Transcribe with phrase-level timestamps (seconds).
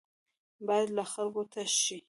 [0.67, 1.97] بايد له خلکو تش شي.